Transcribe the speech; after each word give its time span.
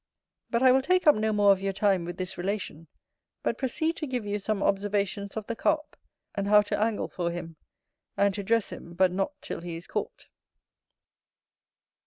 But 0.49 0.63
I 0.63 0.71
will 0.71 0.81
take 0.81 1.05
up 1.05 1.13
no 1.13 1.31
more 1.31 1.51
of 1.51 1.61
your 1.61 1.73
time 1.73 2.05
with 2.05 2.17
this 2.17 2.35
relation, 2.35 2.87
but 3.43 3.59
proceed 3.59 3.95
to 3.97 4.07
give 4.07 4.25
you 4.25 4.39
some 4.39 4.63
Observations 4.63 5.37
of 5.37 5.45
the 5.45 5.55
Carp, 5.55 5.95
and 6.33 6.47
how 6.47 6.61
to 6.63 6.79
angle 6.81 7.07
for 7.07 7.29
him; 7.29 7.55
and 8.17 8.33
to 8.33 8.41
dress 8.41 8.71
him 8.71 8.95
but 8.95 9.11
not 9.11 9.39
till 9.43 9.61
he 9.61 9.75
is 9.75 9.85
caught. 9.85 10.27